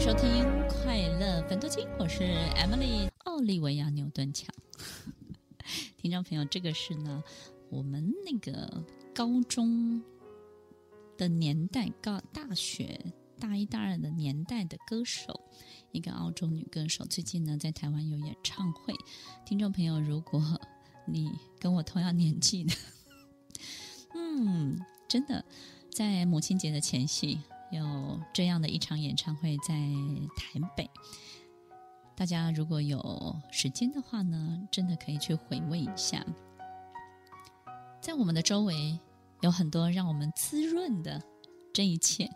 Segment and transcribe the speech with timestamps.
[0.00, 0.44] 收听
[0.82, 2.22] 《快乐芬多金》，我是
[2.56, 4.48] Emily 奥利维亚·牛顿强。
[5.98, 7.22] 听众朋友，这个是呢，
[7.68, 8.82] 我们那个
[9.14, 10.02] 高中
[11.18, 12.98] 的年代，高大学
[13.38, 15.38] 大一、大二的年代的歌手，
[15.92, 18.94] 一个澳洲女歌手，最近呢在台湾有演唱会。
[19.44, 20.42] 听众朋友，如果
[21.06, 22.74] 你跟我同样年纪的，
[24.16, 25.44] 嗯，真的
[25.92, 27.38] 在母亲节的前夕。
[27.70, 29.74] 有这样的一场演唱会在
[30.36, 30.90] 台北，
[32.16, 36.24] 大家如果有时间的话呢，真的可以去回味一下。
[38.00, 38.98] 在我们的周围
[39.40, 41.22] 有很多让我们滋润的
[41.72, 42.28] 这一切，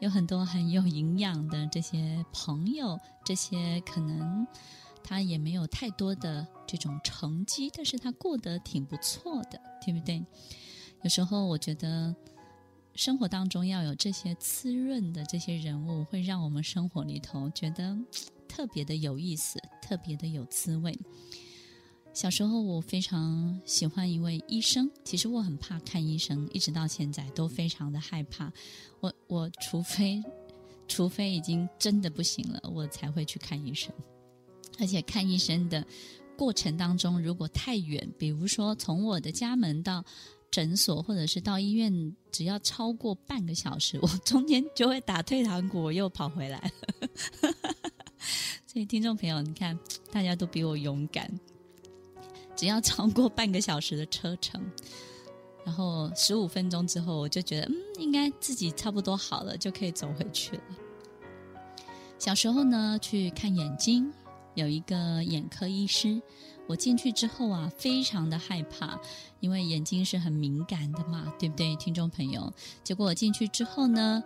[0.00, 4.44] 有很多很有营养的这些朋友，这些可能
[5.04, 10.24] 他也没有太多的这种成绩，但是他过得挺不错的，对不对？
[11.02, 12.12] 有时候我觉得。
[12.94, 17.96] 生活当中要有这些滋润的这些人物，会让我们生活里头觉得
[18.46, 20.98] 特别的有意思，特别的有滋味。
[22.12, 28.52] 小时候我非常喜欢一位医生，其实我很怕看医生，一直到现在都非常的害怕。
[28.98, 30.22] 我我除非
[30.86, 33.94] 除非已经真的不行了，我才会去看医生。
[34.78, 35.86] 而且看医生的
[36.36, 40.04] 过程当中，如果太远，比如说从我的家门到。
[40.50, 47.08] 诊所或者是到医院，只要超过半个小时， 我中间就会打退堂鼓，我又跑回来了。
[48.66, 49.78] 所以听众朋友，你看，
[50.12, 51.30] 大家都比我勇敢。
[52.56, 54.60] 只要超过半个小时的车程，
[55.64, 60.62] 然后十五分钟之后，我就觉得，嗯，应该自己差不多好了，就可以走回去了。
[62.18, 64.12] 小时候呢，去看眼睛，
[64.54, 66.20] 有一个眼科医师。
[66.70, 68.96] 我进去之后啊，非常的害怕，
[69.40, 72.52] 因为眼睛是很敏感的嘛，对不对，听众朋友？
[72.84, 74.22] 结果我进去之后呢，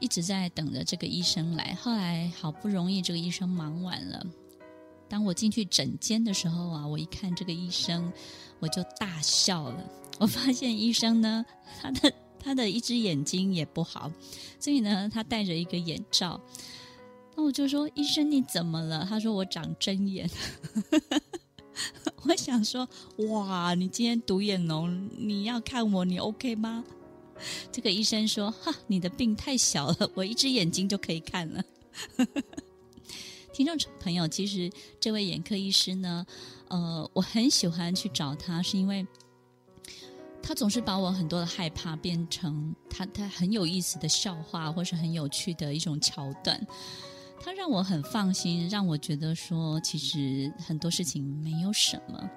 [0.00, 1.72] 一直在等着这个医生来。
[1.80, 4.26] 后来好不容易这个医生忙完了，
[5.08, 8.12] 当我进去诊间的时候啊，我一看这个医生，
[8.58, 9.88] 我就大笑了。
[10.18, 11.46] 我发现医生呢，
[11.80, 14.10] 他的他的一只眼睛也不好，
[14.58, 16.40] 所以呢，他戴着一个眼罩。
[17.34, 20.28] 那我就说：“医生，你怎么了？”他说：“我长针眼。”
[22.24, 22.88] 我想说，
[23.28, 26.84] 哇，你今天独眼龙，你要看我，你 OK 吗？
[27.72, 31.62] 这个医生说，哈，你的病太小了，我一只眼睛就可以看了。
[33.52, 36.24] 听众朋友，其实这位眼科医师呢，
[36.68, 39.06] 呃，我很喜欢去找他，是因为
[40.42, 46.64] 他总是把我很多的害怕变成他他很有意思的笑话，或是很有趣的一种桥段。
[47.44, 52.30] 他让我很放心，让我觉得说，其实很多事情没有什么。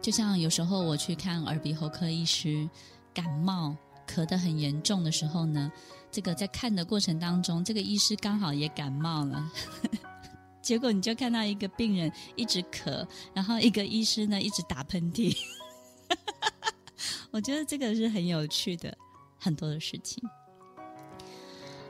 [0.00, 2.66] 就像有时候我去看耳鼻喉科医师，
[3.12, 3.76] 感冒
[4.08, 5.70] 咳得很严重的时候呢，
[6.10, 9.52] 这个在看的过程当中，这个医师刚好也感冒了，
[10.62, 15.36] 结果你就看到一个病人一直咳，然后一个医师呢一直打喷嚏。
[17.30, 18.96] 我觉得这个是很有趣的，
[19.38, 20.26] 很多的事情。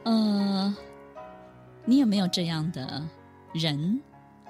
[0.02, 0.49] 呃。
[1.90, 3.04] 你有没有这样的
[3.52, 4.00] 人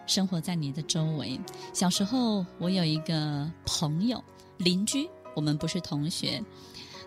[0.06, 1.40] 生活在你的周围？
[1.72, 4.22] 小时候，我有一个朋友
[4.58, 6.44] 邻居，我们不是同学。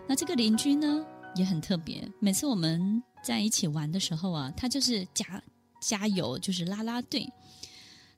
[0.08, 1.06] 那这个邻居呢，
[1.36, 2.10] 也很特别。
[2.18, 5.40] 每次我们在一起玩的时候啊，他就是加
[5.80, 7.32] 加油，就是啦啦队。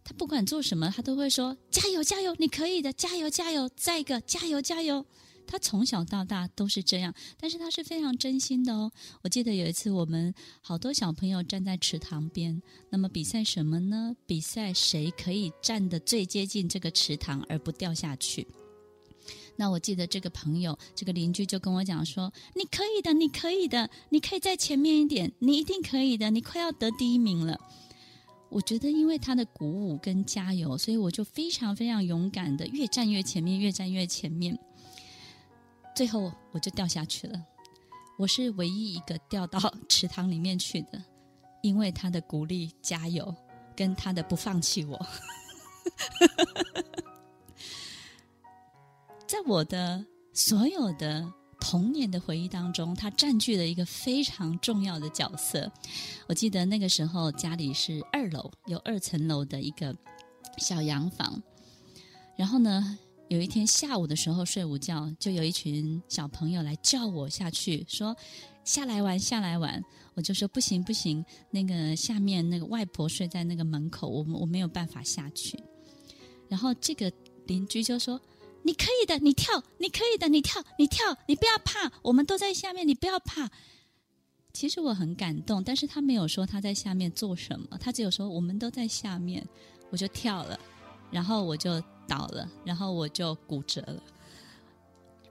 [0.03, 2.91] 他不管做什么，他都会说：“加油，加油，你可以的！
[2.95, 3.69] 加油，加油！
[3.77, 5.05] 再一个，加油，加油！”
[5.47, 8.91] 他从小到大都是这样，但是他是非常真心的哦。
[9.23, 14.17] 我记得有一次，我们好多小朋友站在池塘边，那么比赛什么呢？
[14.27, 18.47] 比赛谁可以站得最接近这个池塘而不掉下去。
[19.59, 27.59] 那我记得这个朋友，这个邻居就跟我讲说：“你可以的，你可以的，你可以再前面一点，你一定可以的，你快要得第一名了。”
[28.51, 34.59] 我觉得因为他的鼓舞跟加油，所以我就非常非常勇敢的越站越前面，越站越前面。
[35.97, 37.43] 最后我就掉下去了，
[38.19, 39.59] 我是唯一一个掉到
[39.89, 41.03] 池塘里面去的，
[41.63, 43.35] 因为他的鼓励、加油，
[43.75, 44.97] 跟他的不放弃我。
[49.27, 50.05] 在我的
[50.35, 55.73] 所有的童年的回忆当中，他占据了一个非常重要的角色。
[56.29, 59.97] 我记得那个时候家里是二楼，有二层楼的一个
[60.59, 61.43] 小洋房，
[62.37, 68.17] 然后呢，有一天下午的时候睡午觉，就有一群小朋友来叫我下去，说
[68.65, 69.83] 下来玩，下来玩。
[70.15, 75.59] 我就说不行不行，那个下面那个外婆睡在那个门口，我我没有办法下去。
[76.49, 77.13] 然后这个
[77.47, 78.21] 邻居就说
[78.63, 83.51] ：“你可以的，你跳，你可以的，你跳，你跳，你不要怕，我们都在下面，你不要怕。”
[84.55, 89.47] 其实我很感动，但是他没有说他在下面做什么，他只有说我们都在下面，
[89.91, 90.59] 我就跳了，
[91.11, 94.03] 然后我就倒了，然后我就骨折了。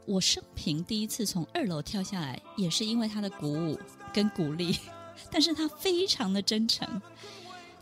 [0.06, 3.80] 我生平第一次从二楼跳下来，也是因为他的鼓舞
[4.14, 4.78] 跟鼓励，
[5.32, 7.02] 但是他非常的真诚。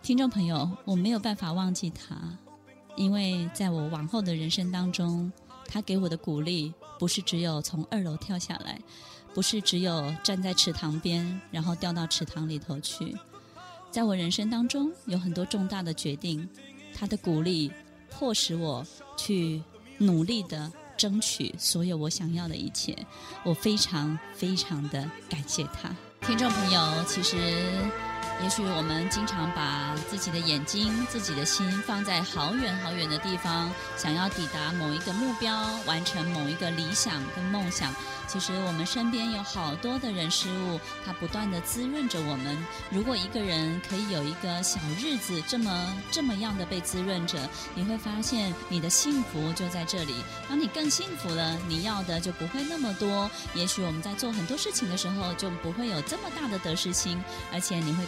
[0.01, 2.15] 听众朋友，我没有办法忘记他，
[2.95, 5.31] 因为在我往后的人生当中，
[5.67, 8.79] 他给我的鼓励不是只有从二楼跳下来。
[9.33, 13.17] 不是只有站在池塘边，然后掉到池塘里头去。
[13.89, 16.47] 在我人生当中，有很多重大的决定，
[16.93, 17.71] 他的鼓励
[18.17, 18.85] 迫使我
[19.17, 19.61] 去
[19.97, 22.95] 努力的争取所有我想要的一切。
[23.43, 25.95] 我非常非常的感谢他。
[26.21, 28.12] 听众朋友，其实。
[28.41, 37.93] 也许我们经常把自己的眼睛、自己的心放在好远好远的地方，想要抵达某一个目标，完成某一个理想跟梦想。
[38.25, 42.57] 其实我们身边有好多的人事物，它不断地滋润着我们。
[42.89, 47.37] 如果一个人可以有一个小日子这么这么样的被滋润着，
[47.75, 50.15] 你会发现你的幸福就在这里。
[50.49, 53.29] 当你更幸福了，你要的就不会那么多。
[53.53, 57.21] 也许我们在做很多事情的时候，就不会有这么大的得失心，
[57.51, 58.05] 而且你会